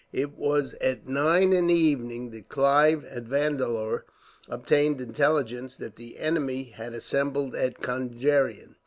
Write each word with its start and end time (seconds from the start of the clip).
It 0.11 0.31
was 0.35 0.73
at 0.81 1.07
nine 1.07 1.53
in 1.53 1.67
the 1.67 1.75
evening 1.75 2.31
that 2.31 2.49
Clive, 2.49 3.05
at 3.05 3.25
Vendalur, 3.25 4.05
obtained 4.49 4.99
intelligence 4.99 5.77
that 5.77 5.95
the 5.95 6.17
enemy 6.17 6.63
had 6.71 6.95
assembled 6.95 7.55
at 7.55 7.81
Conjeveram. 7.83 8.77